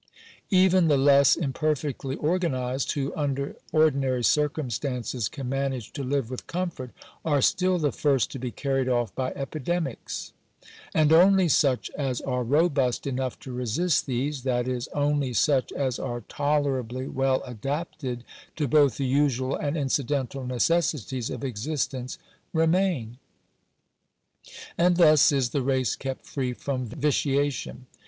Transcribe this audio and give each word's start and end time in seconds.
Even 0.49 0.87
the 0.87 0.97
less 0.97 1.35
imperfectly 1.35 2.15
or 2.15 2.39
ganized, 2.39 2.93
who, 2.93 3.13
under 3.15 3.55
ordinary 3.71 4.23
circumstances, 4.23 5.29
can 5.29 5.47
manage 5.47 5.93
to 5.93 6.03
live 6.03 6.31
with 6.31 6.47
comfort, 6.47 6.89
are 7.23 7.39
still 7.39 7.77
the 7.77 7.91
first 7.91 8.31
to 8.31 8.39
be 8.39 8.49
carried 8.49 8.89
off 8.89 9.13
by 9.13 9.29
epidemics; 9.33 10.33
Digitized 10.41 10.53
by 10.57 10.65
VjOOQIC 10.65 10.71
380 10.73 10.73
SANITARY 10.73 10.79
SUPERVISION. 10.79 11.01
and 11.03 11.13
only 11.13 11.47
such 11.49 11.89
as 11.95 12.21
are 12.21 12.43
robust 12.43 13.05
enough 13.05 13.39
to 13.41 13.53
resist 13.53 14.05
these— 14.07 14.41
that 14.43 14.67
is, 14.67 14.87
only 14.87 15.33
such 15.33 15.71
as 15.73 15.99
are 15.99 16.21
tolerably 16.21 17.07
well 17.07 17.43
adapted 17.43 18.23
to 18.55 18.67
both 18.67 18.97
the 18.97 19.05
usual 19.05 19.55
and 19.55 19.77
incidental 19.77 20.43
necessities 20.47 21.29
of 21.29 21.43
existence, 21.43 22.17
remain. 22.53 23.19
And 24.79 24.97
thus 24.97 25.31
is 25.31 25.51
the 25.51 25.61
race 25.61 25.95
kept 25.95 26.25
free 26.25 26.53
from 26.53 26.87
vitiation. 26.87 27.85